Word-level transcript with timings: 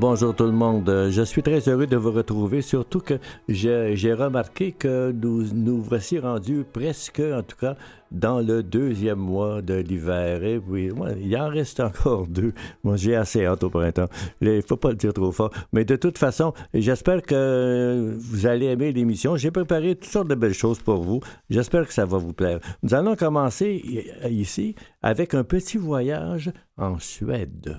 Bonjour 0.00 0.34
tout 0.34 0.46
le 0.46 0.52
monde. 0.52 1.08
Je 1.10 1.22
suis 1.22 1.42
très 1.42 1.68
heureux 1.68 1.86
de 1.86 1.96
vous 1.96 2.10
retrouver, 2.10 2.62
surtout 2.62 3.00
que 3.00 3.18
j'ai 3.48 4.14
remarqué 4.14 4.72
que 4.72 5.12
nous 5.12 5.52
nous 5.52 5.82
voici 5.82 6.18
rendus 6.18 6.64
presque, 6.72 7.20
en 7.20 7.42
tout 7.42 7.56
cas, 7.56 7.76
dans 8.10 8.40
le 8.40 8.62
deuxième 8.62 9.18
mois 9.18 9.60
de 9.60 9.74
l'hiver. 9.74 10.42
Et 10.42 10.58
puis, 10.58 10.90
il 11.20 11.36
en 11.36 11.48
reste 11.48 11.80
encore 11.80 12.26
deux. 12.28 12.54
Moi, 12.82 12.96
j'ai 12.96 13.14
assez 13.14 13.44
hâte 13.44 13.62
au 13.62 13.68
printemps. 13.68 14.08
Il 14.40 14.62
faut 14.62 14.78
pas 14.78 14.88
le 14.88 14.96
dire 14.96 15.12
trop 15.12 15.32
fort. 15.32 15.50
Mais 15.74 15.84
de 15.84 15.96
toute 15.96 16.16
façon, 16.16 16.54
j'espère 16.72 17.20
que 17.20 18.16
vous 18.18 18.46
allez 18.46 18.66
aimer 18.66 18.92
l'émission. 18.92 19.36
J'ai 19.36 19.50
préparé 19.50 19.96
toutes 19.96 20.10
sortes 20.10 20.28
de 20.28 20.34
belles 20.34 20.54
choses 20.54 20.78
pour 20.78 21.02
vous. 21.02 21.20
J'espère 21.50 21.86
que 21.86 21.92
ça 21.92 22.06
va 22.06 22.16
vous 22.16 22.32
plaire. 22.32 22.60
Nous 22.82 22.94
allons 22.94 23.16
commencer 23.16 23.82
ici 24.30 24.74
avec 25.02 25.34
un 25.34 25.44
petit 25.44 25.76
voyage 25.76 26.50
en 26.78 26.98
Suède. 26.98 27.78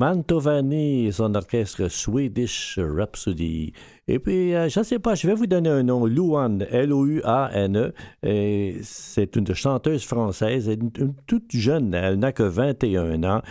Mantovani 0.00 1.12
son 1.12 1.34
orchestre 1.34 1.88
Swedish 1.88 2.78
Rhapsody. 2.78 3.74
Et 4.08 4.18
puis, 4.18 4.54
euh, 4.54 4.70
je 4.70 4.78
ne 4.78 4.84
sais 4.84 4.98
pas, 4.98 5.14
je 5.14 5.26
vais 5.26 5.34
vous 5.34 5.46
donner 5.46 5.68
un 5.68 5.82
nom, 5.82 6.06
Louane, 6.06 6.66
L-O-U-A-N-E. 6.70 7.92
C'est 8.82 9.36
une 9.36 9.54
chanteuse 9.54 10.06
française, 10.06 10.74
toute 11.26 11.52
jeune, 11.52 11.92
elle 11.92 12.18
n'a 12.18 12.32
que 12.32 12.44
21 12.44 13.24
ans. 13.24 13.42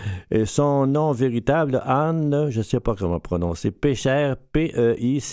Son 0.46 0.88
nom 0.88 1.12
véritable, 1.12 1.84
Anne, 1.86 2.48
je 2.50 2.58
ne 2.58 2.64
sais 2.64 2.80
pas 2.80 2.96
comment 2.96 3.20
prononcer, 3.20 3.70
Pécher, 3.70 4.34
P-E-I-C-H-E-R-T, 4.52 5.28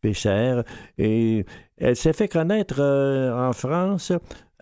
Pécher. 0.00 0.62
Et 0.96 1.44
elle 1.76 1.96
s'est 1.96 2.14
fait 2.14 2.28
connaître 2.28 2.76
euh, 2.78 3.48
en 3.50 3.52
France 3.52 4.10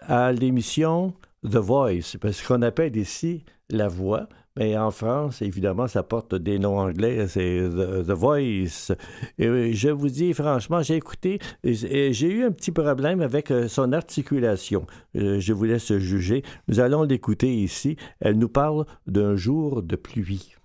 à 0.01 0.33
l'émission 0.33 1.15
The 1.45 1.59
Voice, 1.59 2.17
parce 2.21 2.43
qu'on 2.43 2.63
appelle 2.63 2.97
ici 2.97 3.45
la 3.71 3.87
voix. 3.87 4.27
Mais 4.59 4.77
en 4.77 4.91
France, 4.91 5.41
évidemment, 5.41 5.87
ça 5.87 6.03
porte 6.03 6.35
des 6.35 6.59
noms 6.59 6.81
anglais, 6.81 7.29
c'est 7.29 7.61
The, 7.61 8.11
Voice. 8.11 8.93
Et 9.39 9.73
je 9.73 9.89
vous 9.89 10.09
dis 10.09 10.35
franchement, 10.35 10.83
j'ai 10.83 10.97
écouté 10.97 11.39
j'ai 11.63 12.27
eu 12.27 12.45
un 12.45 12.51
petit 12.51 12.73
problème 12.73 13.21
avec 13.21 13.53
euh, 13.53 13.69
son 13.69 13.93
articulation. 13.93 14.87
Euh, 15.17 15.39
je 15.39 15.53
vous 15.53 15.65
laisse 15.65 15.97
juger. 15.99 16.43
Nous 16.67 16.81
allons 16.81 17.05
l'écouter 17.05 17.55
ici. 17.55 17.97
Elle 18.21 18.37
nous 18.37 18.49
parle 18.49 18.85
d'un 19.07 19.37
jour 19.37 19.83
de 19.83 19.95
pluie. 19.95 20.58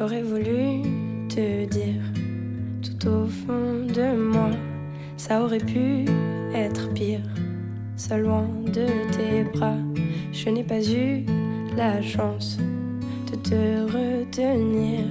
J'aurais 0.00 0.22
voulu 0.22 0.80
te 1.28 1.66
dire 1.66 2.00
tout 2.80 3.06
au 3.06 3.26
fond 3.26 3.84
de 3.86 4.16
moi, 4.16 4.48
ça 5.18 5.42
aurait 5.42 5.58
pu 5.58 6.06
être 6.54 6.90
pire. 6.94 7.20
Seul 7.96 8.22
loin 8.22 8.48
de 8.64 8.86
tes 9.14 9.44
bras, 9.52 9.76
je 10.32 10.48
n'ai 10.48 10.64
pas 10.64 10.82
eu 10.82 11.26
la 11.76 12.00
chance 12.00 12.56
de 13.30 13.36
te 13.36 13.82
retenir. 13.92 15.04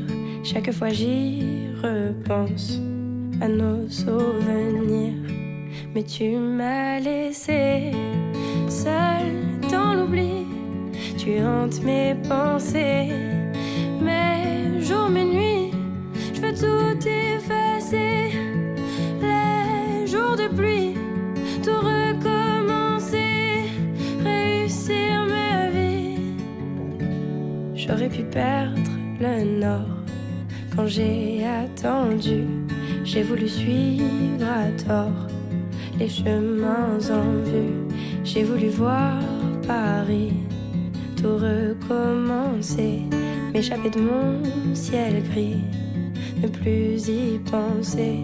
Chaque 0.43 0.71
fois 0.71 0.89
j'y 0.89 1.67
repense 1.83 2.79
à 3.41 3.47
nos 3.47 3.87
souvenirs, 3.89 5.21
mais 5.93 6.01
tu 6.01 6.35
m'as 6.35 6.99
laissé 6.99 7.91
seul 8.67 9.39
tu 11.17 11.41
hantes 11.41 11.83
mes 11.83 12.15
pensées. 12.27 13.09
Mes 14.01 14.38
jours, 14.89 15.09
mes 15.09 15.23
nuits, 15.23 15.71
je 16.33 16.41
veux 16.41 16.53
tout 16.53 17.07
effacer. 17.07 18.31
Les 19.21 20.07
jours 20.07 20.35
de 20.35 20.47
pluie, 20.57 20.95
tout 21.63 21.81
recommencer, 21.93 23.69
réussir 24.23 25.27
ma 25.35 25.69
vie. 25.69 26.17
J'aurais 27.75 28.09
pu 28.09 28.23
perdre 28.23 28.91
le 29.19 29.59
nord 29.59 29.97
quand 30.75 30.87
j'ai 30.87 31.45
attendu. 31.45 32.45
J'ai 33.03 33.23
voulu 33.23 33.47
suivre 33.47 34.47
à 34.47 34.71
tort 34.87 35.27
les 35.99 36.09
chemins 36.09 36.97
en 37.11 37.29
vue. 37.49 37.77
J'ai 38.23 38.43
voulu 38.43 38.69
voir 38.69 39.19
Paris, 39.67 40.33
tout 41.15 41.35
recommencer, 41.35 43.03
m'échapper 43.53 43.89
de 43.89 43.99
mon 43.99 44.75
ciel 44.75 45.23
gris, 45.31 45.63
ne 46.41 46.47
plus 46.47 47.07
y 47.07 47.39
penser. 47.51 48.19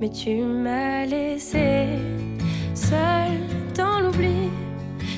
Mais 0.00 0.10
tu 0.10 0.42
m'as 0.42 1.04
laissé 1.06 1.86
seul 2.74 3.38
dans 3.76 4.00
l'oubli, 4.00 4.48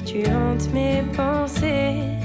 tu 0.04 0.18
hantes 0.26 0.72
mes 0.72 1.02
pensées. 1.16 2.21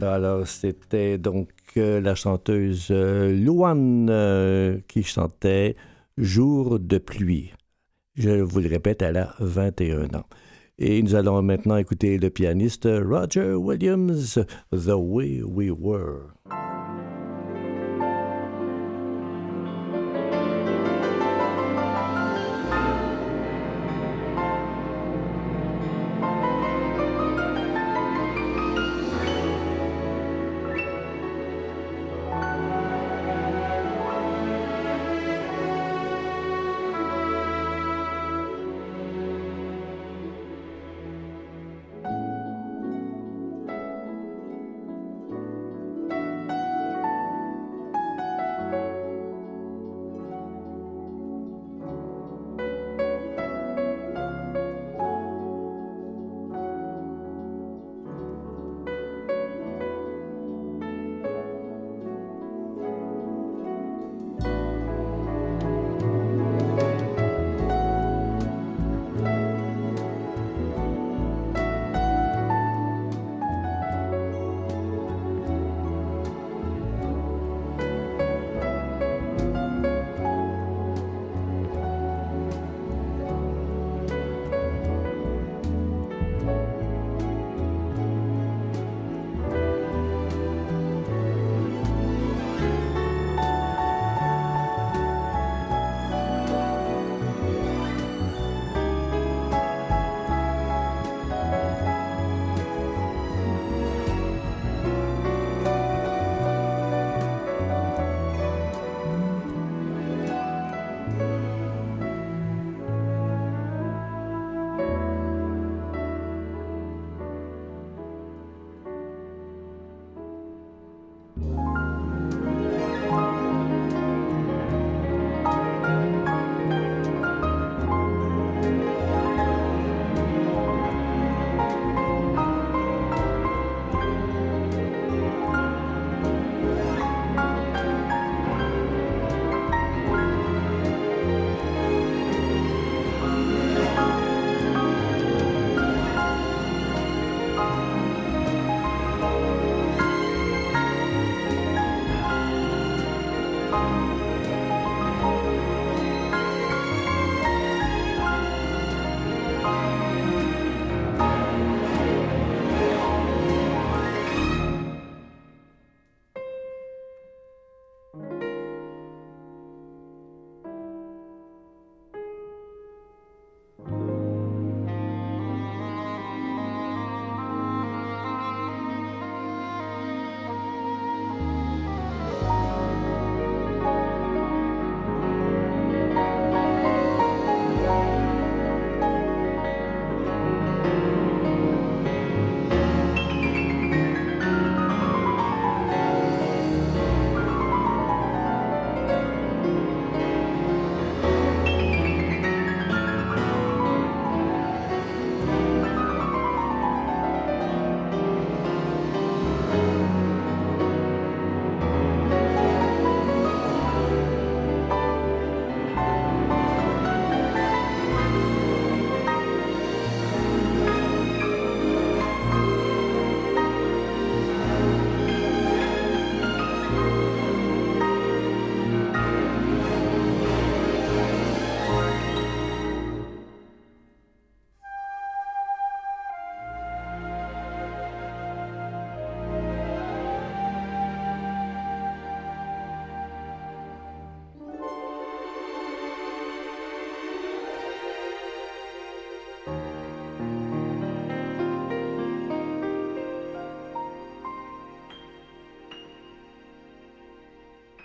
Alors, 0.00 0.46
c'était 0.46 1.18
donc 1.18 1.48
euh, 1.76 2.00
la 2.00 2.14
chanteuse 2.14 2.88
euh, 2.90 3.34
Louane 3.34 4.08
euh, 4.10 4.78
qui 4.86 5.02
chantait 5.02 5.76
Jour 6.16 6.78
de 6.78 6.98
pluie. 6.98 7.52
Je 8.14 8.30
vous 8.30 8.60
le 8.60 8.68
répète, 8.68 9.02
elle 9.02 9.16
a 9.16 9.34
21 9.40 10.14
ans. 10.14 10.26
Et 10.78 11.02
nous 11.02 11.16
allons 11.16 11.42
maintenant 11.42 11.76
écouter 11.76 12.18
le 12.18 12.30
pianiste 12.30 12.88
Roger 12.88 13.54
Williams, 13.54 14.40
The 14.70 14.94
Way 14.94 15.42
We 15.42 15.70
Were. 15.70 16.32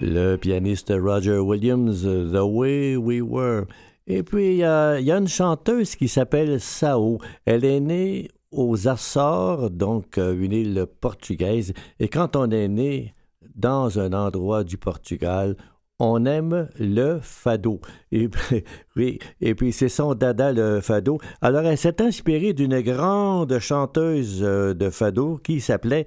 Le 0.04 0.36
pianiste 0.36 0.94
Roger 0.96 1.38
Williams, 1.38 2.04
The 2.04 2.42
Way 2.44 2.98
We 2.98 3.22
Were. 3.22 3.66
Et 4.06 4.22
puis, 4.22 4.52
il 4.52 4.58
y, 4.58 4.64
a, 4.64 4.98
une 4.98 5.28
chanteuse 5.28 5.96
qui 5.96 6.10
s'appelle 6.10 6.60
Sao. 6.60 7.20
Elle 7.46 7.64
est 7.64 7.80
née 7.80 8.30
aux 8.52 8.88
Açores, 8.88 9.70
donc 9.70 10.18
euh, 10.18 10.38
une 10.38 10.52
île 10.52 10.86
portugaise. 11.00 11.74
Et 12.00 12.10
quand 12.10 12.36
on 12.36 12.52
est 12.52 12.68
né 12.68 13.14
dans 13.56 14.00
un 14.00 14.12
endroit 14.12 14.66
du 14.66 14.78
Portugal, 14.78 15.56
on 16.00 16.26
aime 16.26 16.68
le 16.78 17.20
fado. 17.22 17.80
Et, 18.12 18.30
oui, 18.98 19.20
et 19.40 19.56
puis 19.56 19.72
c'est 19.72 19.90
son 19.90 20.16
dada, 20.16 20.52
le 20.52 20.82
fado. 20.82 21.18
Alors, 21.42 21.64
elle 21.64 21.78
s'est 21.78 22.02
inspirée 22.02 22.52
d'une 22.52 22.82
grande 22.82 23.58
chanteuse 23.60 24.42
euh, 24.44 24.74
de 24.74 24.90
fado 24.90 25.40
qui 25.42 25.62
s'appelait 25.62 26.06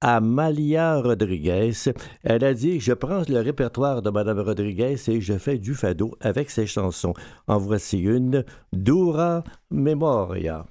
Amalia 0.00 1.00
Rodriguez. 1.00 1.72
Elle 2.22 2.44
a 2.44 2.54
dit 2.54 2.78
Je 2.78 2.92
prends 2.92 3.22
le 3.28 3.40
répertoire 3.40 4.00
de 4.00 4.10
Madame 4.10 4.40
Rodriguez 4.40 4.96
et 5.08 5.20
je 5.20 5.38
fais 5.38 5.58
du 5.58 5.74
fado 5.74 6.16
avec 6.20 6.50
ses 6.50 6.66
chansons. 6.66 7.14
En 7.48 7.58
voici 7.58 7.98
une 7.98 8.44
Dura 8.72 9.42
Memoria. 9.70 10.66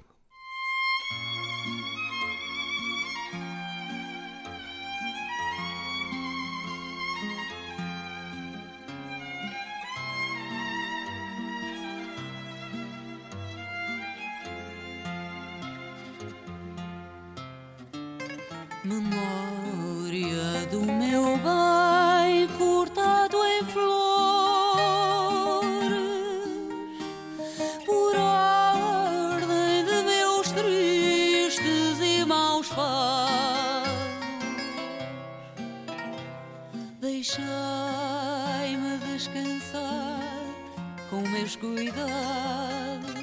cuidados, 41.60 43.18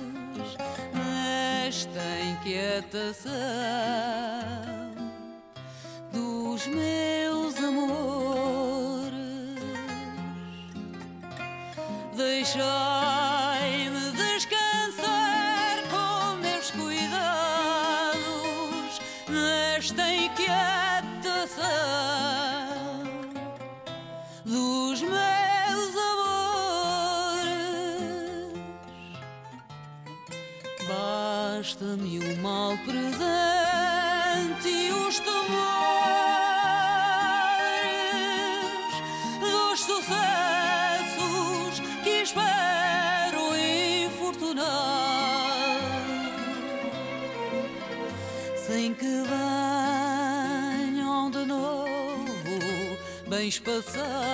esta 1.68 2.02
inquietação 2.32 3.32
dos 6.12 6.68
meus 6.68 7.58
amores. 7.58 9.16
Deixar 12.16 12.95
bens 53.36 53.60
passados 53.60 54.25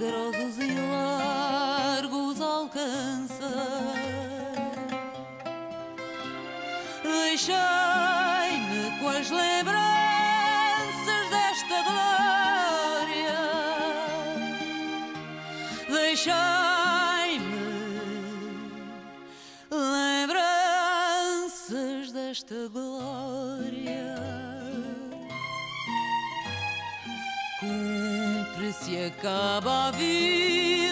grosso 0.00 0.39
Cumpre-se 28.90 29.06
acaba 29.06 29.88
a 29.88 29.90
vida 29.92 30.89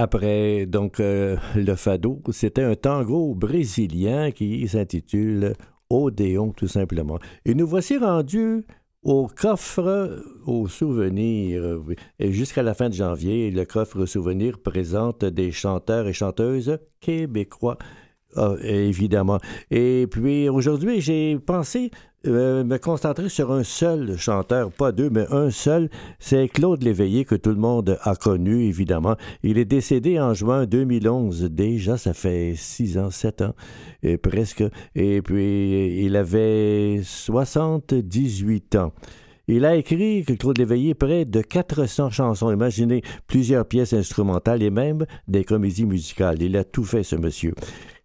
après 0.00 0.64
donc 0.64 0.98
euh, 0.98 1.36
le 1.54 1.74
fado, 1.74 2.22
c'était 2.32 2.62
un 2.62 2.74
tango 2.74 3.34
brésilien 3.34 4.30
qui 4.30 4.66
s'intitule 4.66 5.52
Odéon 5.90 6.52
tout 6.52 6.68
simplement. 6.68 7.18
Et 7.44 7.54
nous 7.54 7.66
voici 7.66 7.98
rendus 7.98 8.64
au 9.02 9.28
coffre 9.28 10.22
aux 10.46 10.68
souvenirs. 10.68 11.80
Et 12.18 12.32
jusqu'à 12.32 12.62
la 12.62 12.72
fin 12.72 12.88
de 12.88 12.94
janvier, 12.94 13.50
le 13.50 13.64
coffre 13.66 14.06
souvenirs 14.06 14.58
présente 14.62 15.24
des 15.24 15.52
chanteurs 15.52 16.06
et 16.06 16.14
chanteuses 16.14 16.78
québécois 17.00 17.76
ah, 18.36 18.54
évidemment. 18.62 19.38
Et 19.70 20.06
puis 20.10 20.48
aujourd'hui, 20.48 21.00
j'ai 21.00 21.38
pensé 21.38 21.90
euh, 22.26 22.64
me 22.64 22.76
concentrer 22.76 23.30
sur 23.30 23.50
un 23.50 23.62
seul 23.64 24.18
chanteur, 24.18 24.70
pas 24.70 24.92
deux, 24.92 25.08
mais 25.08 25.26
un 25.30 25.50
seul. 25.50 25.88
C'est 26.18 26.48
Claude 26.48 26.82
Léveillé 26.82 27.24
que 27.24 27.34
tout 27.34 27.50
le 27.50 27.56
monde 27.56 27.98
a 28.02 28.14
connu, 28.14 28.66
évidemment. 28.66 29.16
Il 29.42 29.56
est 29.56 29.64
décédé 29.64 30.20
en 30.20 30.34
juin 30.34 30.66
2011. 30.66 31.44
Déjà, 31.50 31.96
ça 31.96 32.12
fait 32.12 32.52
six 32.56 32.98
ans, 32.98 33.10
sept 33.10 33.40
ans, 33.40 33.54
et 34.02 34.18
presque. 34.18 34.62
Et 34.94 35.22
puis, 35.22 36.04
il 36.04 36.14
avait 36.14 37.00
78 37.02 38.76
ans. 38.76 38.92
Il 39.48 39.64
a 39.64 39.74
écrit, 39.74 40.22
Claude 40.38 40.58
Léveillé, 40.58 40.94
près 40.94 41.24
de 41.24 41.40
400 41.40 42.10
chansons. 42.10 42.52
Imaginez 42.52 43.02
plusieurs 43.26 43.64
pièces 43.64 43.94
instrumentales 43.94 44.62
et 44.62 44.70
même 44.70 45.06
des 45.26 45.42
comédies 45.42 45.86
musicales. 45.86 46.40
Il 46.40 46.56
a 46.56 46.62
tout 46.62 46.84
fait, 46.84 47.02
ce 47.02 47.16
monsieur. 47.16 47.54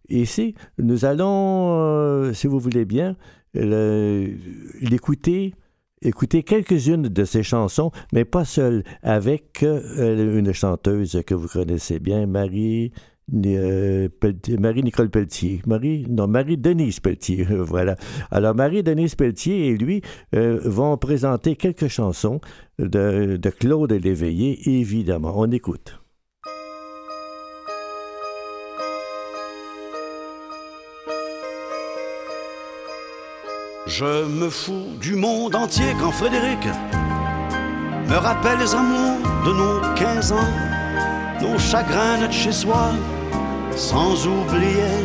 Ici, 0.08 0.54
nous 0.78 1.04
allons, 1.04 1.72
euh, 1.72 2.32
si 2.32 2.46
vous 2.46 2.58
voulez 2.58 2.84
bien, 2.84 3.16
l'écouter, 3.54 5.54
écouter 6.02 6.42
quelques-unes 6.42 7.08
de 7.08 7.24
ses 7.24 7.42
chansons, 7.42 7.90
mais 8.12 8.24
pas 8.24 8.44
seul, 8.44 8.84
avec 9.02 9.62
euh, 9.62 10.38
une 10.38 10.52
chanteuse 10.52 11.22
que 11.26 11.34
vous 11.34 11.48
connaissez 11.48 11.98
bien, 11.98 12.26
Marie. 12.26 12.92
Euh, 13.34 14.08
Marie-Nicole 14.60 15.10
Pelletier. 15.10 15.60
Marie, 15.66 16.06
non, 16.08 16.28
Marie-Denise 16.28 17.00
Pelletier, 17.00 17.44
voilà. 17.50 17.96
Alors, 18.30 18.54
Marie-Denise 18.54 19.16
Pelletier 19.16 19.66
et 19.66 19.76
lui 19.76 20.00
vont 20.32 20.96
présenter 20.96 21.56
quelques 21.56 21.88
chansons 21.88 22.40
de, 22.78 23.36
de 23.36 23.50
Claude 23.50 23.92
Léveillé, 23.92 24.78
évidemment. 24.78 25.32
On 25.34 25.50
écoute. 25.50 25.98
Je 33.86 34.24
me 34.26 34.50
fous 34.50 34.96
du 35.00 35.14
monde 35.14 35.54
entier 35.54 35.94
quand 36.00 36.10
Frédéric 36.10 36.58
me 38.08 38.16
rappelle 38.16 38.58
les 38.58 38.74
amours 38.74 39.20
de 39.46 39.52
nos 39.52 39.94
15 39.94 40.32
ans, 40.32 40.50
nos 41.40 41.56
chagrins 41.56 42.26
de 42.26 42.32
chez 42.32 42.50
soi, 42.50 42.90
sans 43.76 44.26
oublier 44.26 45.04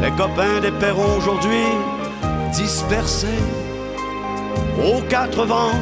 les 0.00 0.10
copains 0.12 0.60
des 0.62 0.70
perrons 0.72 1.18
aujourd'hui 1.18 1.66
dispersés. 2.54 3.42
Aux 4.82 5.02
quatre 5.02 5.44
vents, 5.44 5.78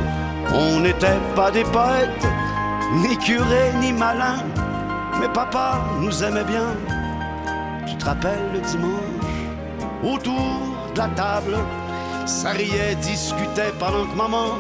on 0.53 0.81
n'était 0.81 1.21
pas 1.37 1.53
des 1.53 1.65
poètes, 1.65 2.27
ni 2.97 3.17
curés, 3.17 3.73
ni 3.81 3.93
malins, 3.93 4.43
mais 5.21 5.29
papa 5.29 5.79
nous 6.01 6.25
aimait 6.25 6.45
bien. 6.45 6.75
Tu 7.87 7.95
te 7.95 8.07
rappelles 8.07 8.51
le 8.55 8.61
dimanche, 8.61 9.23
autour 10.03 10.70
de 10.93 10.99
la 10.99 11.09
table, 11.09 11.57
ça 12.27 12.51
riait, 12.51 12.95
discutait 12.97 13.73
pendant 13.79 14.07
que 14.07 14.17
maman 14.17 14.59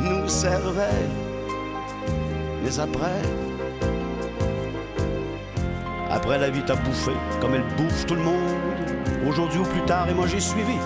nous 0.00 0.28
servait. 0.28 1.08
Mais 2.62 2.78
après, 2.78 3.22
après 6.10 6.38
la 6.38 6.50
vie 6.50 6.62
t'a 6.62 6.76
bouffé, 6.76 7.12
comme 7.40 7.54
elle 7.54 7.64
bouffe 7.76 8.06
tout 8.06 8.14
le 8.14 8.22
monde, 8.22 8.56
aujourd'hui 9.26 9.60
ou 9.60 9.64
plus 9.64 9.82
tard, 9.82 10.08
et 10.08 10.14
moi 10.14 10.26
j'ai 10.26 10.40
suivi. 10.40 10.76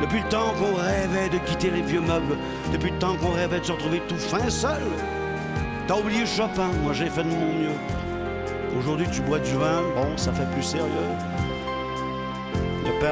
Depuis 0.00 0.20
le 0.20 0.28
temps 0.28 0.52
qu'on 0.58 0.74
rêvait 0.74 1.28
de 1.30 1.38
quitter 1.38 1.70
les 1.70 1.82
vieux 1.82 2.00
meubles, 2.00 2.36
depuis 2.72 2.90
le 2.90 2.98
temps 2.98 3.16
qu'on 3.16 3.32
rêvait 3.32 3.60
de 3.60 3.64
se 3.64 3.72
retrouver 3.72 4.02
tout 4.08 4.18
fin 4.18 4.48
seul, 4.50 4.82
t'as 5.86 5.96
oublié 5.96 6.26
Chopin, 6.26 6.68
moi 6.82 6.92
j'ai 6.92 7.08
fait 7.08 7.22
de 7.22 7.28
mon 7.28 7.52
mieux. 7.52 7.78
Aujourd'hui 8.78 9.06
tu 9.10 9.22
bois 9.22 9.38
du 9.38 9.52
vin, 9.52 9.82
bon, 9.94 10.16
ça 10.16 10.32
fait 10.32 10.50
plus 10.52 10.62
sérieux. 10.62 10.90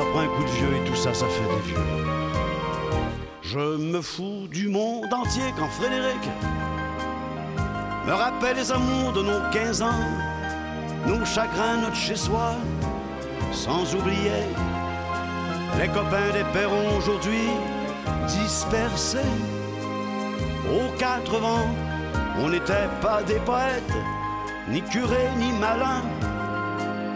Prend 0.01 0.21
un 0.21 0.27
coup 0.27 0.43
de 0.43 0.49
vieux 0.49 0.75
et 0.75 0.89
tout 0.89 0.97
ça, 0.97 1.13
ça 1.13 1.27
fait 1.27 1.43
des 1.43 1.69
vieux. 1.69 1.77
Je 3.43 3.77
me 3.77 4.01
fous 4.01 4.49
du 4.51 4.69
monde 4.69 5.13
entier 5.13 5.53
quand 5.59 5.69
Frédéric 5.69 6.19
me 8.07 8.13
rappelle 8.13 8.57
les 8.57 8.73
amours 8.73 9.13
de 9.13 9.23
nos 9.23 9.51
15 9.53 9.83
ans, 9.83 10.09
nos 11.07 11.23
chagrins, 11.27 11.77
notre 11.83 11.95
chez-soi, 11.95 12.55
sans 13.53 13.95
oublier 13.95 14.47
les 15.79 15.89
copains 15.89 16.33
des 16.33 16.45
perrons 16.55 16.97
aujourd'hui 16.97 17.51
dispersés 18.29 19.19
aux 20.71 20.91
quatre 20.99 21.39
vents. 21.39 21.69
On 22.39 22.49
n'était 22.49 22.89
pas 23.03 23.23
des 23.23 23.41
poètes, 23.41 23.93
ni 24.71 24.81
curés, 24.81 25.29
ni 25.39 25.53
malins, 25.53 26.03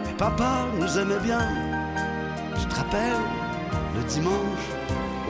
mais 0.05 0.13
papa 0.13 0.67
nous 0.79 0.99
aimait 0.99 1.19
bien 1.23 1.66
rappelle, 2.75 3.21
le 3.95 4.03
dimanche, 4.03 4.65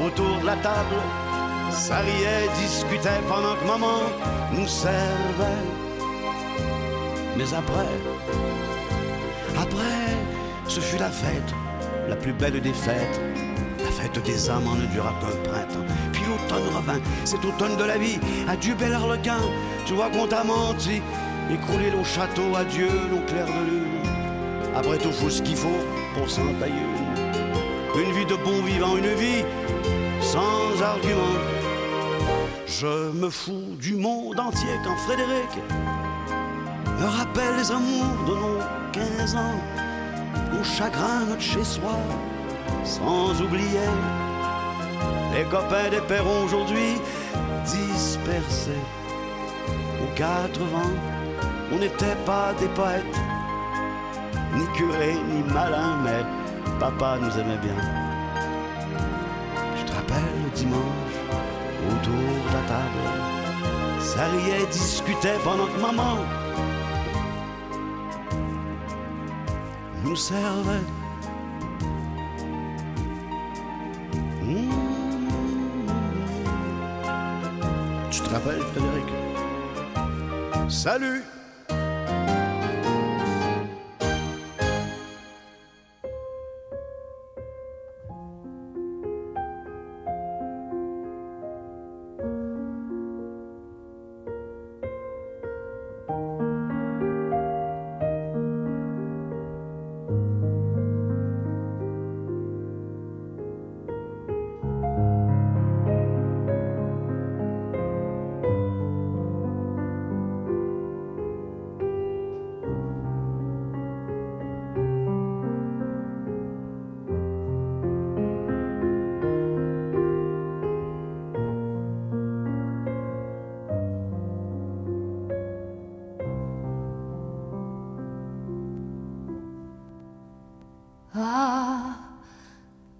autour 0.03 0.39
de 0.41 0.45
la 0.45 0.55
table, 0.57 0.95
ça 1.71 1.97
riait, 1.97 2.47
discutait 2.59 3.21
pendant 3.27 3.55
que 3.55 3.67
maman 3.67 3.99
nous 4.53 4.67
servait. 4.67 5.65
Mais 7.37 7.53
après, 7.53 7.93
après, 9.59 10.17
ce 10.67 10.79
fut 10.79 10.97
la 10.97 11.09
fête, 11.09 11.53
la 12.09 12.15
plus 12.15 12.33
belle 12.33 12.59
des 12.61 12.73
fêtes. 12.73 13.21
La 13.83 13.91
fête 13.91 14.23
des 14.25 14.49
âmes 14.49 14.67
en 14.67 14.75
ne 14.75 14.85
dura 14.87 15.13
qu'un 15.21 15.49
printemps. 15.49 15.85
Puis 16.11 16.23
l'automne 16.27 16.67
revint, 16.75 16.99
cet 17.23 17.45
automne 17.45 17.77
de 17.77 17.83
la 17.83 17.97
vie. 17.97 18.19
Adieu, 18.47 18.75
bel 18.75 18.93
arlequin, 18.93 19.39
tu 19.85 19.93
vois 19.93 20.09
qu'on 20.09 20.27
t'a 20.27 20.43
menti. 20.43 21.01
Écrouler 21.49 21.91
nos 21.91 22.03
châteaux, 22.03 22.55
adieu, 22.55 22.89
nos 23.11 23.21
clairs 23.25 23.45
de 23.45 23.69
lune. 23.69 23.87
Après 24.75 24.97
tout, 24.97 25.11
faut 25.11 25.29
ce 25.29 25.41
qu'il 25.41 25.55
faut 25.55 25.79
pour 26.15 26.29
s'en 26.29 26.53
tailler 26.59 27.06
une 27.99 28.11
vie 28.11 28.25
de 28.25 28.35
bon 28.35 28.61
vivant, 28.63 28.95
une 28.97 29.13
vie 29.15 29.43
sans 30.21 30.81
argument. 30.81 31.37
Je 32.67 33.11
me 33.11 33.29
fous 33.29 33.75
du 33.79 33.95
monde 33.95 34.39
entier 34.39 34.75
quand 34.83 34.95
Frédéric 34.97 35.49
me 36.99 37.05
rappelle 37.05 37.55
les 37.57 37.71
amours 37.71 38.23
de 38.27 38.33
nos 38.33 38.59
15 38.91 39.35
ans, 39.35 39.59
nos 40.53 40.63
chagrins, 40.63 41.25
notre 41.27 41.41
chez-soi, 41.41 41.97
sans 42.83 43.41
oublier 43.41 43.89
les 45.33 45.43
copains 45.45 45.89
des 45.89 46.01
perrons 46.01 46.45
aujourd'hui 46.45 46.95
dispersés 47.65 48.83
aux 50.01 50.15
quatre 50.15 50.59
vents. 50.59 50.95
On 51.71 51.79
n'était 51.79 52.17
pas 52.25 52.53
des 52.59 52.69
poètes, 52.69 53.19
ni 54.55 54.65
curés, 54.77 55.17
ni 55.29 55.43
malins, 55.53 55.97
mais 56.03 56.46
Papa 56.79 57.17
nous 57.19 57.31
aimait 57.39 57.57
bien. 57.57 57.75
Tu 59.77 59.83
te 59.85 59.91
rappelles 59.91 60.41
le 60.43 60.49
dimanche, 60.55 61.15
autour 61.89 62.13
de 62.13 62.53
la 62.53 62.63
table, 62.67 63.03
ça 63.99 64.25
riait, 64.25 64.65
discutait 64.71 65.39
pendant 65.43 65.65
que 65.65 65.81
maman 65.81 66.17
nous 70.03 70.15
servait. 70.15 70.85
Mmh. 74.43 74.71
Tu 78.11 78.21
te 78.21 78.29
rappelles, 78.29 78.61
Frédéric? 78.61 79.09
Salut 80.69 81.23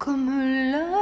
comme 0.08 0.30
la 0.72 0.97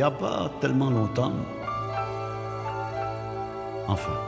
n'y 0.00 0.06
a 0.06 0.10
pas 0.10 0.50
tellement 0.62 0.88
longtemps. 0.88 1.34
Enfin. 3.86 4.18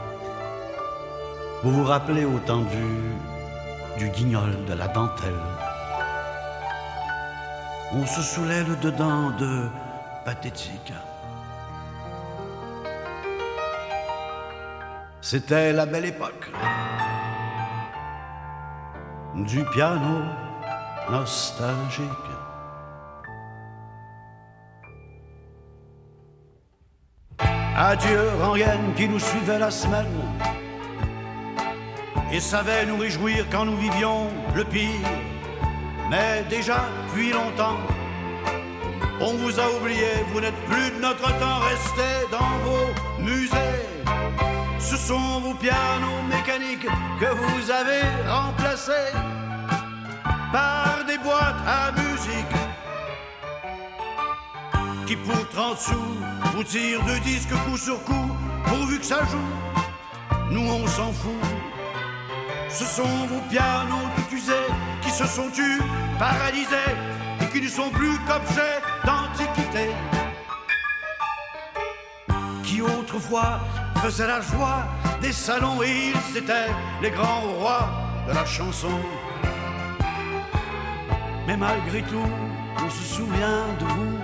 Vous 1.63 1.71
vous 1.71 1.83
rappelez 1.83 2.25
au 2.25 2.37
temps 2.39 2.65
du, 2.75 2.89
du 3.97 4.09
guignol, 4.09 4.51
de 4.67 4.73
la 4.73 4.87
dentelle. 4.87 5.43
On 7.91 8.05
se 8.05 8.21
saoulait 8.21 8.63
le 8.65 8.75
dedans 8.75 9.31
de 9.31 9.67
pathétique. 10.25 10.93
C'était 15.21 15.73
la 15.73 15.87
belle 15.87 16.05
époque 16.05 16.51
du 19.35 19.63
piano 19.73 20.21
nostalgique. 21.09 22.22
Adieu, 27.85 28.29
rengaine 28.41 28.93
qui 28.95 29.09
nous 29.09 29.19
suivait 29.19 29.59
la 29.59 29.69
semaine 29.69 30.15
et 32.31 32.39
savait 32.39 32.85
nous 32.85 32.95
réjouir 32.97 33.45
quand 33.51 33.65
nous 33.65 33.75
vivions 33.75 34.29
le 34.55 34.63
pire. 34.63 35.09
Mais 36.09 36.45
déjà, 36.49 36.85
depuis 37.07 37.33
longtemps, 37.33 37.77
on 39.19 39.33
vous 39.33 39.59
a 39.59 39.69
oublié, 39.75 40.11
vous 40.31 40.39
n'êtes 40.39 40.61
plus 40.69 40.91
de 40.91 41.01
notre 41.01 41.27
temps, 41.39 41.59
restez 41.71 42.15
dans 42.31 42.53
vos 42.63 43.21
musées. 43.21 43.83
Ce 44.79 44.95
sont 44.95 45.41
vos 45.41 45.53
pianos 45.55 46.21
mécaniques 46.29 46.87
que 47.19 47.31
vous 47.35 47.69
avez 47.69 48.03
remplacés 48.29 49.11
par 50.53 51.03
des 51.05 51.17
boîtes 51.17 51.61
à 51.67 51.91
musique 51.91 52.62
qui 55.13 55.17
pour 55.17 55.49
30 55.49 55.77
sous 55.77 56.15
vous 56.55 56.63
tirent 56.63 57.03
deux 57.05 57.19
disques 57.19 57.53
coup 57.65 57.77
sur 57.77 58.03
coup 58.03 58.29
pourvu 58.65 58.99
que 58.99 59.05
ça 59.05 59.19
joue. 59.25 60.51
Nous 60.51 60.67
on 60.67 60.87
s'en 60.87 61.11
fout. 61.11 61.31
Ce 62.69 62.85
sont 62.85 63.15
vos 63.27 63.41
pianos 63.49 64.07
tout 64.15 64.35
usés 64.35 64.67
qui 65.01 65.11
se 65.11 65.25
sont 65.25 65.49
tus, 65.51 65.81
paralysés 66.17 66.93
et 67.41 67.45
qui 67.51 67.61
ne 67.61 67.67
sont 67.67 67.89
plus 67.89 68.17
qu'objets 68.25 68.79
d'antiquité. 69.05 69.89
Qui 72.63 72.81
autrefois 72.81 73.59
faisaient 74.01 74.27
la 74.27 74.41
joie 74.41 74.83
des 75.21 75.33
salons 75.33 75.83
et 75.83 76.11
ils 76.11 76.37
étaient 76.37 76.71
les 77.01 77.11
grands 77.11 77.41
rois 77.59 77.87
de 78.27 78.33
la 78.33 78.45
chanson. 78.45 78.99
Mais 81.45 81.57
malgré 81.57 82.01
tout, 82.03 82.29
on 82.83 82.89
se 82.89 83.15
souvient 83.15 83.65
de 83.79 83.85
vous. 83.85 84.22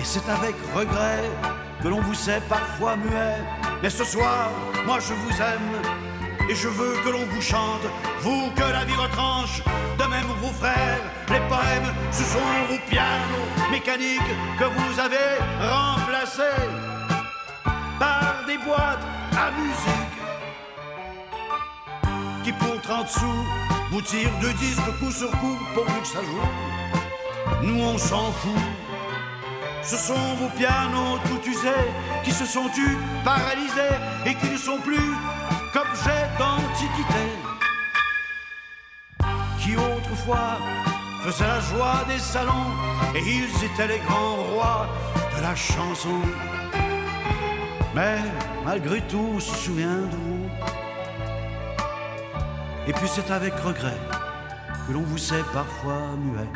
Et 0.00 0.04
c'est 0.04 0.26
avec 0.30 0.54
regret 0.74 1.28
que 1.82 1.88
l'on 1.88 2.00
vous 2.00 2.14
sait 2.14 2.40
parfois 2.48 2.96
muet. 2.96 3.36
Mais 3.82 3.90
ce 3.90 4.02
soir, 4.02 4.48
moi 4.86 4.98
je 4.98 5.12
vous 5.12 5.42
aime 5.42 6.48
et 6.48 6.54
je 6.54 6.68
veux 6.68 6.94
que 7.04 7.10
l'on 7.10 7.26
vous 7.26 7.42
chante, 7.42 7.84
vous 8.22 8.50
que 8.56 8.62
la 8.62 8.86
vie 8.86 8.94
retranche, 8.94 9.62
de 9.98 10.04
même 10.04 10.30
vos 10.40 10.52
frères, 10.52 11.02
les 11.28 11.40
poèmes, 11.50 11.92
ce 12.12 12.24
sont 12.24 12.38
vos 12.70 12.78
pianos 12.88 13.48
mécaniques 13.70 14.32
que 14.58 14.64
vous 14.64 14.98
avez 14.98 15.36
remplacés 15.68 16.64
par 17.98 18.36
des 18.46 18.56
boîtes 18.56 19.04
à 19.36 19.50
musique 19.50 20.16
qui 22.42 22.52
pour 22.52 22.80
30 22.80 23.06
sous 23.06 23.44
vous 23.90 24.00
tirent 24.00 24.32
deux 24.40 24.54
disques 24.54 24.98
coup 24.98 25.10
sur 25.10 25.30
coup 25.32 25.58
pourvu 25.74 26.00
que 26.00 26.08
ça 26.08 26.20
joue. 26.22 27.66
Nous 27.66 27.82
on 27.82 27.98
s'en 27.98 28.32
fout. 28.32 28.89
Ce 29.82 29.96
sont 29.96 30.34
vos 30.38 30.48
pianos 30.56 31.18
tout 31.26 31.50
usés 31.50 31.88
qui 32.22 32.32
se 32.32 32.44
sont 32.44 32.68
tus, 32.68 32.96
paralysés 33.24 33.96
et 34.26 34.34
qui 34.34 34.50
ne 34.50 34.56
sont 34.56 34.78
plus 34.78 35.14
qu'objets 35.72 36.28
d'antiquité. 36.38 37.26
Qui 39.58 39.76
autrefois 39.76 40.58
faisaient 41.24 41.46
la 41.46 41.60
joie 41.60 42.04
des 42.08 42.18
salons 42.18 42.70
et 43.14 43.20
ils 43.20 43.64
étaient 43.64 43.88
les 43.88 44.00
grands 44.00 44.42
rois 44.52 44.86
de 45.36 45.42
la 45.42 45.54
chanson. 45.56 46.20
Mais 47.94 48.18
malgré 48.64 49.00
tout, 49.02 49.32
on 49.34 49.40
se 49.40 49.54
souvient 49.54 50.02
de 50.02 50.16
vous. 50.16 50.50
Et 52.86 52.92
puis 52.92 53.08
c'est 53.08 53.30
avec 53.30 53.54
regret 53.54 53.96
que 54.86 54.92
l'on 54.92 55.02
vous 55.02 55.18
sait 55.18 55.44
parfois 55.52 56.16
muet. 56.18 56.48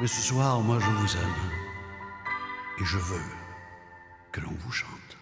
Mais 0.00 0.06
ce 0.06 0.22
soir, 0.22 0.60
moi 0.60 0.78
je 0.80 0.90
vous 0.90 1.14
aime 1.14 1.42
et 2.80 2.84
je 2.86 2.96
veux 2.96 3.20
que 4.32 4.40
l'on 4.40 4.52
vous 4.58 4.72
chante. 4.72 5.18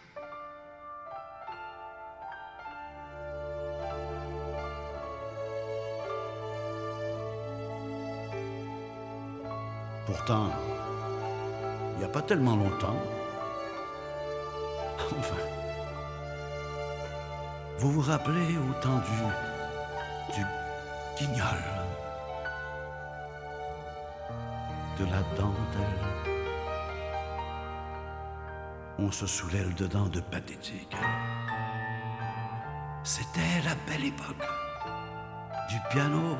Pourtant, 10.06 10.52
il 11.94 11.98
n'y 11.98 12.04
a 12.04 12.08
pas 12.08 12.22
tellement 12.22 12.54
longtemps, 12.54 13.02
enfin, 15.18 15.34
vous 17.78 17.90
vous 17.90 18.00
rappelez 18.00 18.56
au 18.58 18.72
temps 18.80 19.00
du, 19.00 20.36
du 20.36 20.46
guignol, 21.18 21.64
de 24.98 25.04
la 25.04 25.22
dentelle. 25.36 26.28
On 28.98 29.10
se 29.12 29.26
saoulait 29.26 29.62
le 29.62 29.72
dedans 29.72 30.08
de 30.08 30.20
pathétique. 30.20 30.96
C'était 33.04 33.62
la 33.64 33.74
belle 33.86 34.06
époque 34.06 34.46
du 35.70 35.76
piano 35.90 36.36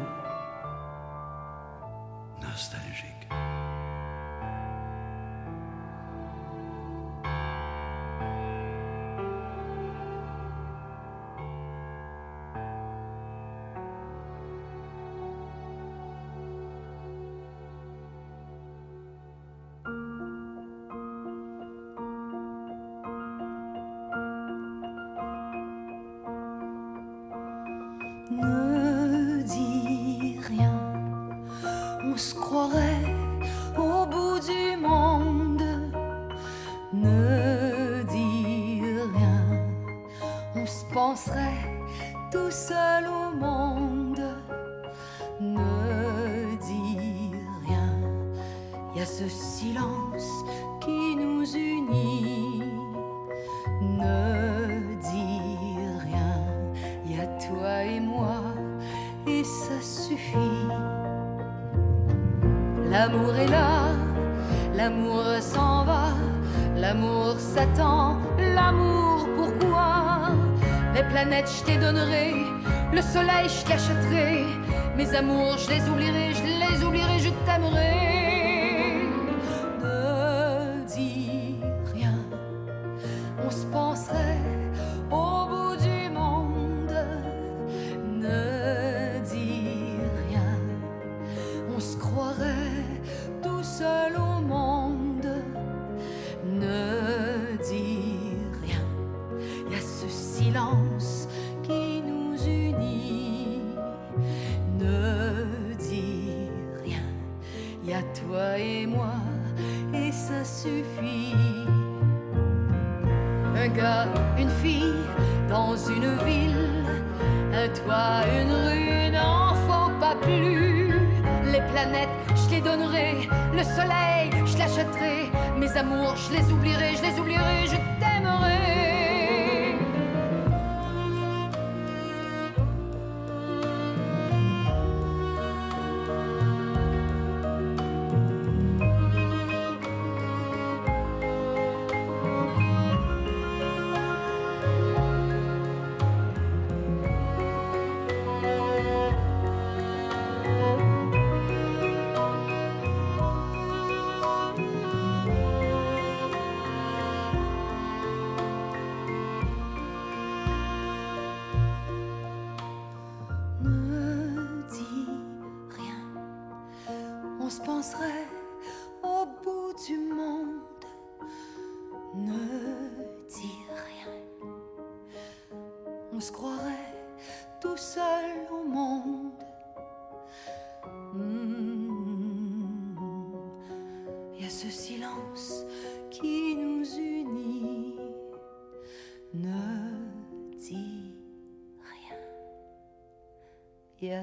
Y 194.01 194.13
a 194.13 194.23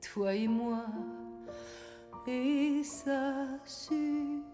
toi 0.00 0.32
et 0.32 0.46
moi, 0.46 0.86
et 2.28 2.84
ça 2.84 3.48
suffit. 3.64 4.44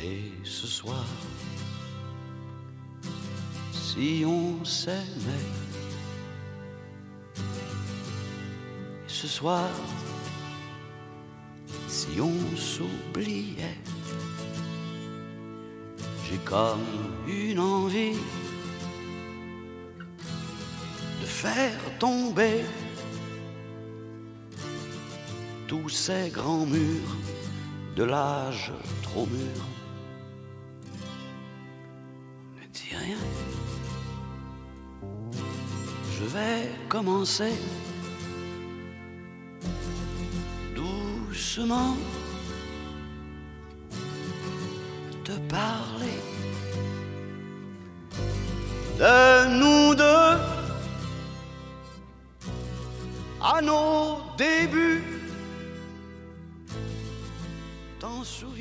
Et 0.00 0.32
ce 0.42 0.66
soir, 0.66 1.04
si 3.70 4.24
on 4.26 4.64
s'aimait, 4.64 4.96
ce 9.06 9.28
soir, 9.28 9.68
s'oubliait, 12.58 13.78
j'ai 16.24 16.38
comme 16.44 16.84
une 17.26 17.60
envie 17.60 18.18
de 21.20 21.26
faire 21.26 21.78
tomber 21.98 22.64
tous 25.66 25.88
ces 25.88 26.30
grands 26.30 26.66
murs 26.66 27.16
de 27.96 28.04
l'âge 28.04 28.72
trop 29.02 29.26
mûr. 29.26 29.64
Ne 32.56 32.66
dis 32.72 32.94
rien. 32.94 33.18
Je 36.18 36.24
vais 36.24 36.70
commencer 36.88 37.52
doucement 40.74 41.96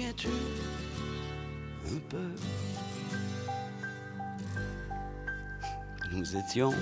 Un 0.09 1.99
peu? 2.09 2.31
Nous 6.13 6.37
étions 6.37 6.73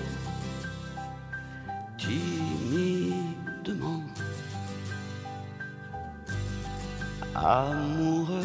timidement 1.97 4.03
amoureux 7.33 8.43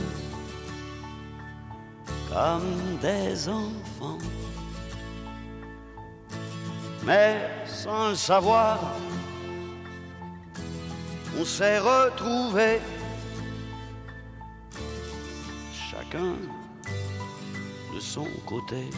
comme 2.31 2.97
des 3.03 3.49
enfants. 3.49 4.17
Mais 7.05 7.37
sans 7.67 8.11
le 8.11 8.15
savoir, 8.15 8.79
on 11.39 11.45
s'est 11.45 11.81
retrouvés, 11.81 12.81
chacun 15.91 16.37
de 17.93 17.99
son 17.99 18.29
côté. 18.47 18.89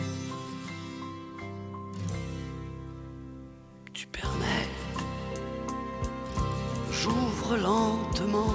Tu 3.95 4.07
permets, 4.09 4.69
j'ouvre 6.91 7.57
lentement 7.57 8.55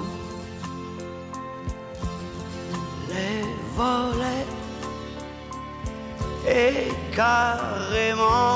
les 3.08 3.42
volets 3.76 4.46
et 6.46 6.92
carrément 7.16 8.47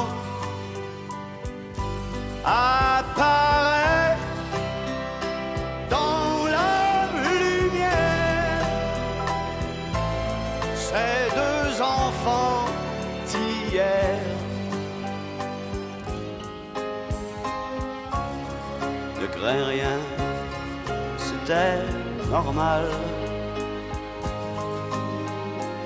normal. 22.32 22.84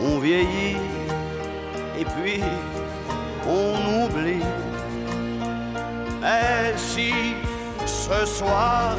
On 0.00 0.18
vieillit 0.20 0.76
et 1.98 2.04
puis 2.04 2.40
on 3.44 4.04
oublie. 4.04 4.46
Et 6.22 6.76
si 6.76 7.12
ce 7.84 8.24
soir 8.24 8.96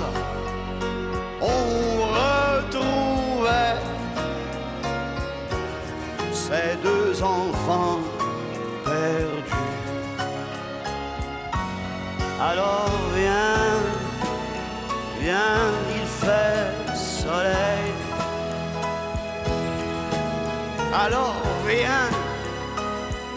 Alors 21.07 21.41
viens, 21.65 22.09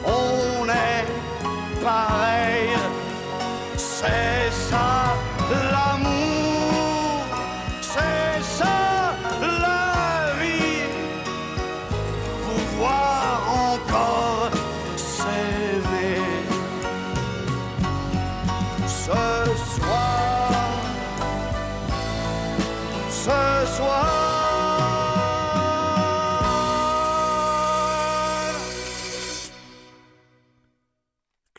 on 0.04 0.68
est 0.68 1.06
pareil. 1.80 2.30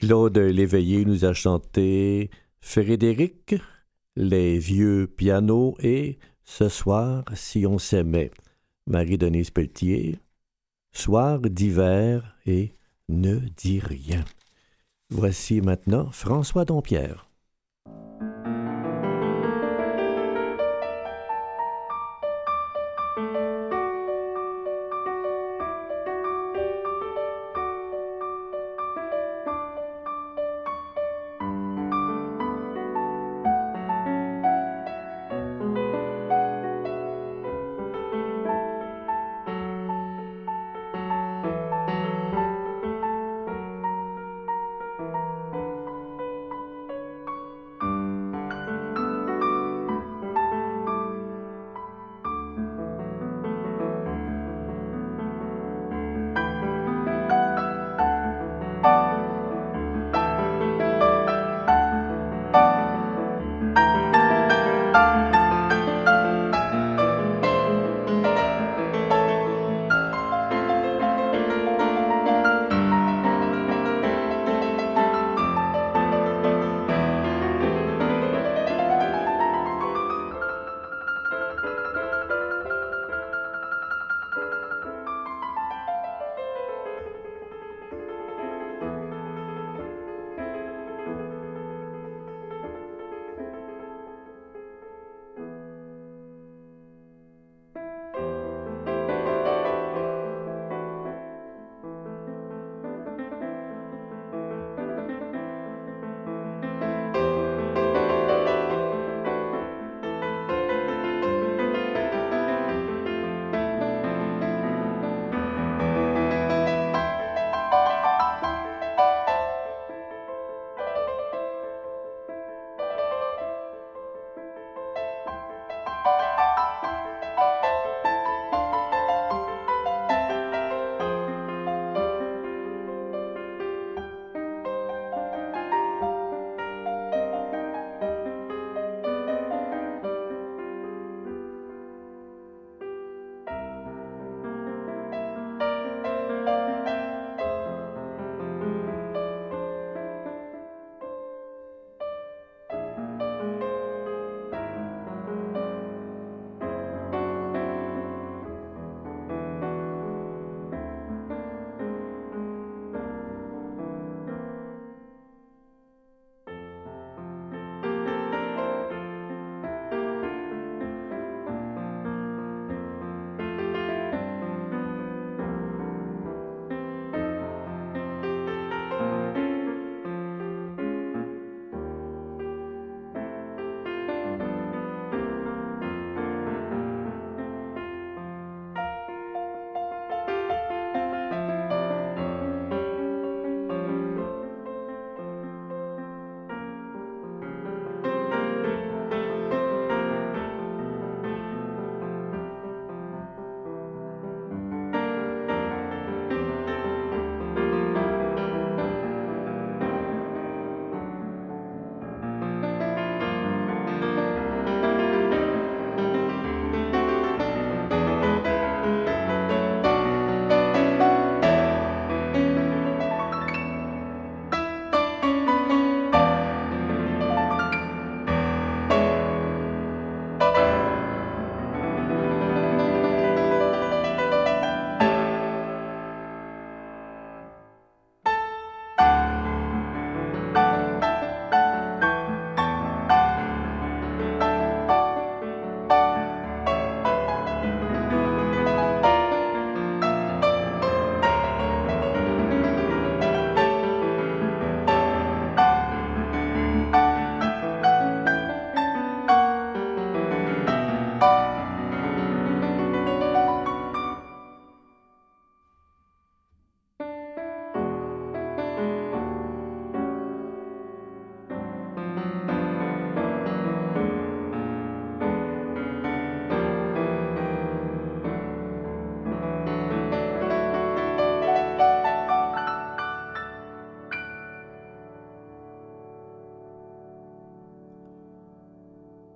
Claude 0.02 0.40
Léveillé 0.40 1.06
nous 1.06 1.26
a 1.26 1.34
chanté 1.34 2.32
Frédéric, 2.60 3.54
Les 4.16 4.58
vieux 4.58 5.06
pianos 5.06 5.76
et 5.80 6.18
Ce 6.44 6.70
soir, 6.70 7.24
si 7.36 7.68
on 7.68 7.78
s'aimait. 7.78 8.32
Marie-Denise 8.88 9.52
Pelletier, 9.52 10.18
Soir 10.92 11.40
d'hiver 11.40 12.36
et 12.48 12.74
Ne 13.10 13.42
dis 13.56 13.80
rien. 13.80 14.26
Voici 15.12 15.62
maintenant 15.62 16.10
François 16.10 16.66
Dompierre. 16.66 17.31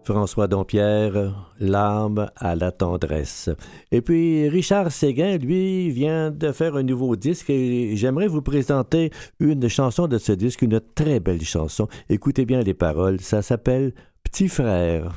François 0.05 0.47
Dompierre, 0.47 1.33
L'âme 1.59 2.29
à 2.35 2.55
la 2.55 2.71
tendresse. 2.71 3.49
Et 3.91 4.01
puis 4.01 4.47
Richard 4.47 4.91
Séguin, 4.91 5.37
lui, 5.37 5.89
vient 5.89 6.31
de 6.31 6.51
faire 6.51 6.75
un 6.75 6.83
nouveau 6.83 7.15
disque 7.15 7.49
et 7.49 7.95
j'aimerais 7.95 8.27
vous 8.27 8.41
présenter 8.41 9.11
une 9.39 9.67
chanson 9.67 10.07
de 10.07 10.17
ce 10.17 10.31
disque, 10.31 10.61
une 10.61 10.79
très 10.79 11.19
belle 11.19 11.41
chanson. 11.41 11.87
Écoutez 12.09 12.45
bien 12.45 12.61
les 12.61 12.73
paroles, 12.73 13.19
ça 13.19 13.41
s'appelle 13.41 13.93
Petit 14.23 14.47
frère. 14.47 15.13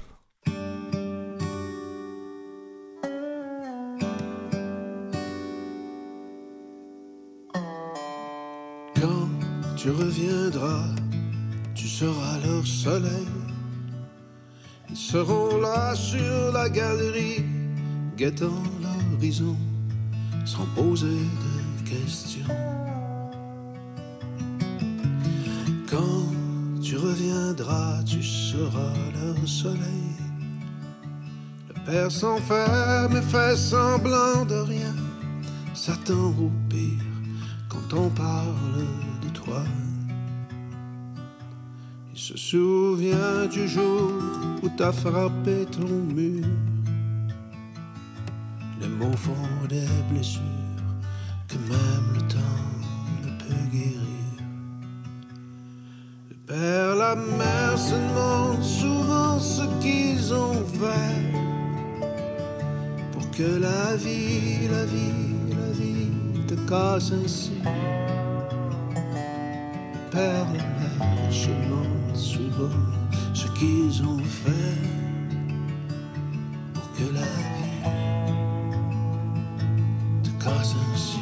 Quand 8.95 9.29
tu 9.77 9.91
reviendras, 9.91 10.85
tu 11.75 11.87
seras 11.87 12.39
leur 12.47 12.67
soleil 12.67 13.27
seront 14.99 15.59
là 15.61 15.95
sur 15.95 16.53
la 16.53 16.69
galerie, 16.69 17.45
guettant 18.17 18.63
l'horizon, 18.83 19.57
sans 20.45 20.67
poser 20.75 21.07
de 21.45 21.89
questions. 21.89 22.55
Quand 25.89 26.27
tu 26.83 26.97
reviendras, 26.97 28.03
tu 28.05 28.23
seras 28.23 28.93
leur 29.15 29.49
soleil. 29.49 30.17
Le 31.69 31.75
père 31.87 32.11
s'enferme 32.11 33.17
et 33.17 33.23
fait 33.23 33.57
semblant 33.57 34.45
de 34.47 34.57
rien, 34.57 34.97
s'attend 35.75 36.35
au 36.47 36.51
pire 36.69 37.07
quand 37.69 37.95
on 37.97 38.09
parle 38.11 38.85
de 39.23 39.29
toi 39.29 39.63
se 42.29 42.37
souvient 42.37 43.47
du 43.51 43.67
jour 43.67 44.13
où 44.63 44.69
t'as 44.77 44.93
frappé 44.93 45.65
ton 45.71 45.89
mur. 45.89 46.45
Les 48.83 48.89
mots 48.89 49.17
font 49.17 49.67
des 49.67 49.89
blessures 50.11 50.43
que 51.49 51.55
même 51.55 52.09
le 52.15 52.21
temps 52.29 52.67
ne 53.25 53.31
peut 53.41 53.67
guérir. 53.73 54.43
Le 56.29 56.37
père, 56.47 56.97
la 56.97 57.15
mère 57.15 57.79
se 57.79 57.95
demandent 57.95 58.63
souvent 58.63 59.39
ce 59.39 59.63
qu'ils 59.81 60.35
ont 60.35 60.63
fait 60.81 61.33
pour 63.13 63.31
que 63.31 63.59
la 63.59 63.97
vie, 63.97 64.69
la 64.71 64.85
vie, 64.85 65.35
la 65.63 65.73
vie 65.73 66.47
te 66.47 66.55
casse 66.69 67.11
ainsi. 67.11 67.53
Père, 70.11 70.47
mère 70.99 71.33
se 71.33 71.49
demandent 71.49 72.17
souvent 72.17 72.81
ce 73.35 73.47
qu'ils 73.59 74.03
ont 74.03 74.19
fait 74.19 74.79
pour 76.75 76.91
que 76.93 77.15
la 77.15 77.21
vie 77.21 77.83
te 80.23 80.45
casse 80.45 80.75
ainsi. 80.93 81.21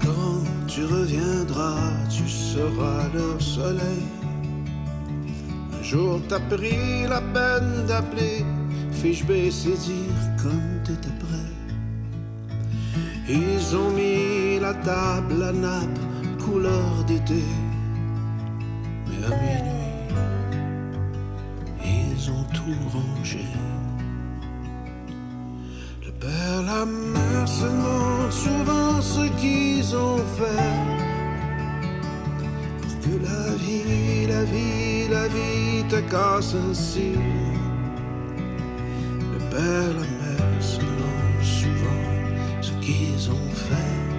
Quand 0.00 0.44
tu 0.66 0.84
reviendras, 0.84 1.80
tu 2.08 2.28
seras 2.28 3.08
leur 3.14 3.40
soleil. 3.40 4.06
Un 5.78 5.82
jour 5.82 6.20
t'as 6.28 6.40
pris 6.40 7.06
la 7.08 7.20
peine 7.20 7.86
d'appeler, 7.86 8.44
fiche 8.92 9.24
baisser 9.24 9.76
dire 9.76 10.42
comme 10.42 10.82
t'étais 10.84 11.16
prêt? 11.18 11.57
Table 14.84 15.42
à 15.42 15.52
nappe 15.52 15.98
couleur 16.38 17.04
d'été. 17.06 17.42
Mais 19.06 19.24
à 19.26 19.30
minuit, 19.30 19.78
ils 21.84 22.30
ont 22.30 22.44
tout 22.54 22.78
rangé. 22.92 23.46
Le 26.04 26.12
père, 26.12 26.62
la 26.66 26.84
mère 26.84 27.48
se 27.48 27.66
souvent 28.30 29.00
ce 29.00 29.28
qu'ils 29.40 29.96
ont 29.96 30.24
fait. 30.38 30.74
Pour 32.82 32.94
que 33.02 33.14
la 33.24 33.54
vie, 33.62 34.26
la 34.26 34.44
vie, 34.44 35.08
la 35.08 35.28
vie 35.28 35.84
te 35.88 36.00
casse 36.10 36.54
ainsi. 36.54 37.12
Le 39.32 39.38
père, 39.50 39.92
la 40.00 40.06
mère 40.20 40.62
se 40.62 40.80
souvent 41.42 42.04
ce 42.60 42.72
qu'ils 42.84 43.30
ont 43.30 43.50
fait. 43.54 44.17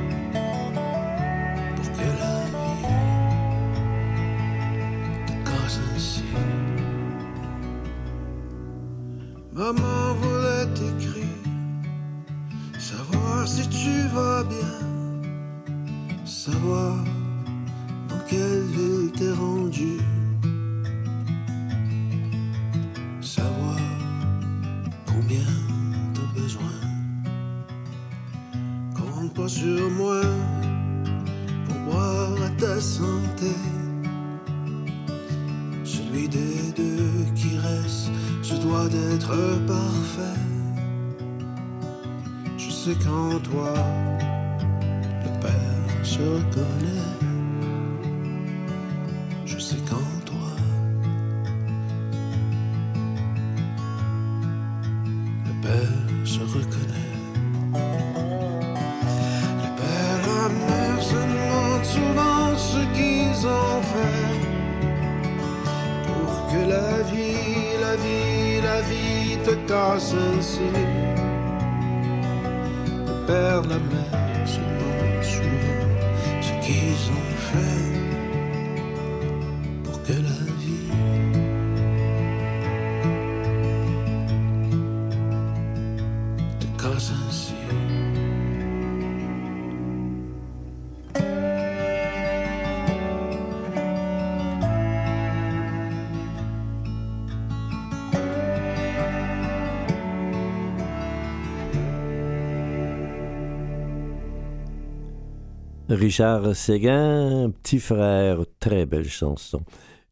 Richard 105.99 106.55
Séguin, 106.55 107.51
petit 107.61 107.79
frère, 107.79 108.45
très 108.61 108.85
belle 108.85 109.09
chanson. 109.09 109.61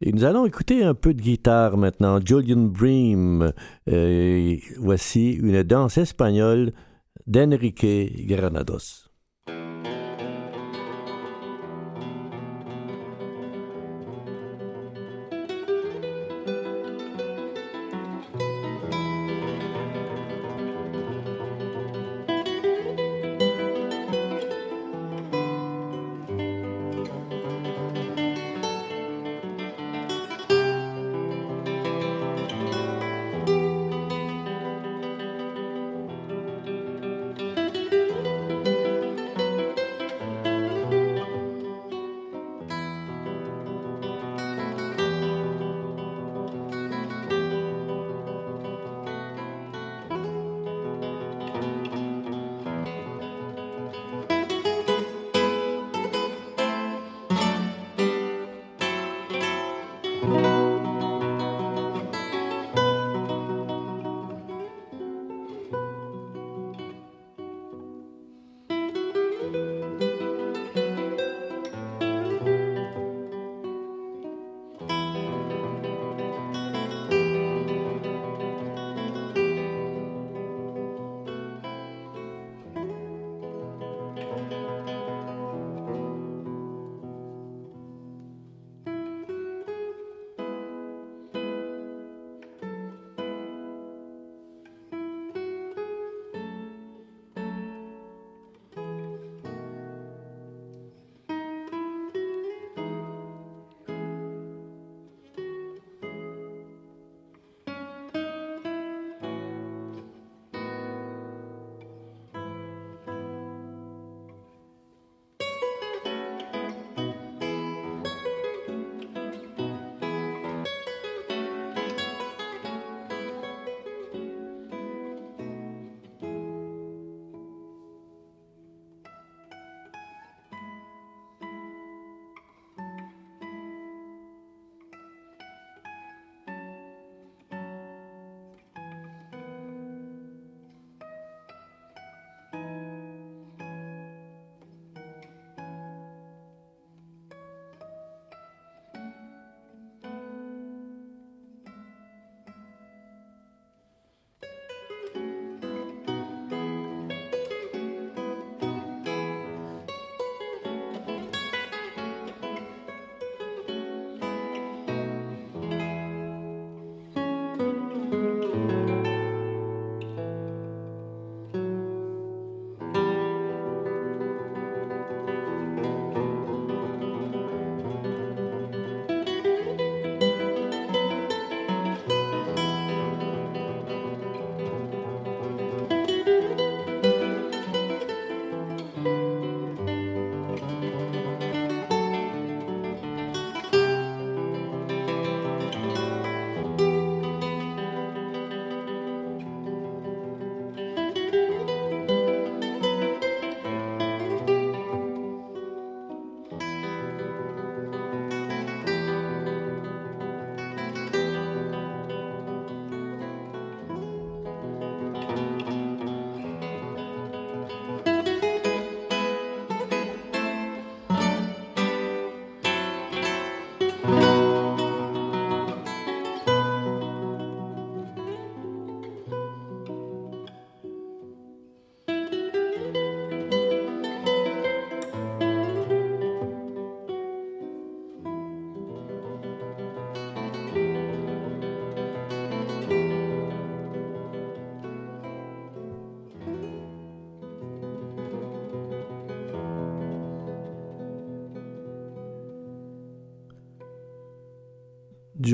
Et 0.02 0.12
nous 0.12 0.26
allons 0.26 0.46
écouter 0.46 0.84
un 0.84 0.94
peu 0.94 1.14
de 1.14 1.22
guitare 1.22 1.78
maintenant. 1.78 2.20
Julian 2.24 2.64
Bream, 2.64 3.54
euh, 3.90 4.56
voici 4.80 5.32
une 5.32 5.64
danse 5.64 5.98
espagnole 5.98 6.74
d'Enrique 7.26 7.86
Granados. 8.28 9.07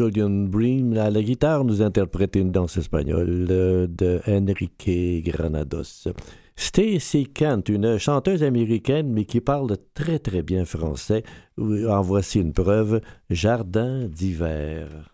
Julian 0.03 0.47
Bream 0.49 0.97
à 0.97 1.09
la 1.09 1.21
guitare 1.21 1.63
nous 1.63 1.81
interprète 1.81 2.35
une 2.35 2.51
danse 2.51 2.77
espagnole 2.77 3.47
euh, 3.49 3.87
de 3.87 4.19
Enrique 4.27 5.23
Granados. 5.23 6.09
Stacy 6.55 7.27
Kent, 7.27 7.69
une 7.69 7.97
chanteuse 7.97 8.43
américaine, 8.43 9.11
mais 9.11 9.25
qui 9.25 9.39
parle 9.39 9.77
très 9.93 10.19
très 10.19 10.43
bien 10.43 10.65
français. 10.65 11.23
En 11.57 12.01
voici 12.01 12.41
une 12.41 12.53
preuve, 12.53 13.01
Jardin 13.29 14.07
d'hiver. 14.07 15.12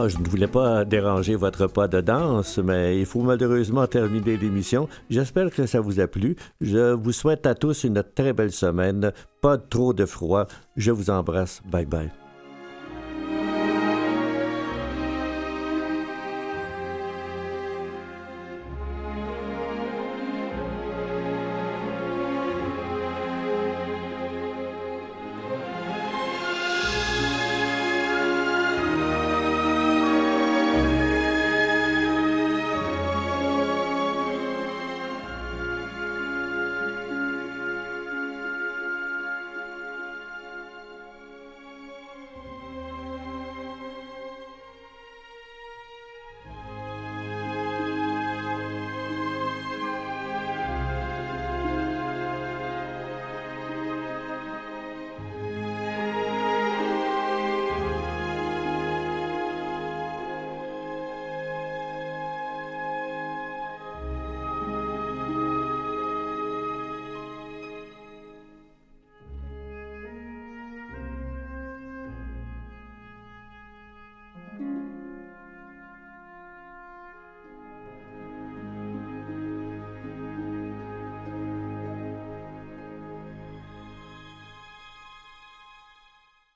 Ah, 0.00 0.06
je 0.06 0.18
ne 0.18 0.28
voulais 0.28 0.46
pas 0.46 0.84
déranger 0.84 1.34
votre 1.34 1.66
pas 1.66 1.88
de 1.88 2.00
danse, 2.00 2.58
mais 2.58 3.00
il 3.00 3.06
faut 3.06 3.22
malheureusement 3.22 3.84
terminer 3.88 4.36
l'émission. 4.36 4.88
J'espère 5.10 5.50
que 5.50 5.66
ça 5.66 5.80
vous 5.80 5.98
a 5.98 6.06
plu. 6.06 6.36
Je 6.60 6.92
vous 6.92 7.10
souhaite 7.10 7.46
à 7.46 7.56
tous 7.56 7.82
une 7.82 8.04
très 8.14 8.32
belle 8.32 8.52
semaine. 8.52 9.12
Pas 9.40 9.58
trop 9.58 9.92
de 9.92 10.06
froid. 10.06 10.46
Je 10.76 10.92
vous 10.92 11.10
embrasse. 11.10 11.62
Bye 11.68 11.86
bye. 11.86 12.27